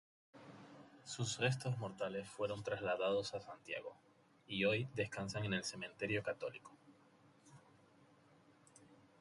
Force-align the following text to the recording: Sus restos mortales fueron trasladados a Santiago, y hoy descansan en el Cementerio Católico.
Sus 1.03 1.37
restos 1.37 1.77
mortales 1.77 2.27
fueron 2.27 2.63
trasladados 2.63 3.35
a 3.35 3.39
Santiago, 3.39 3.95
y 4.47 4.65
hoy 4.65 4.87
descansan 4.95 5.45
en 5.45 5.53
el 5.53 5.63
Cementerio 5.63 6.23
Católico. 6.23 6.75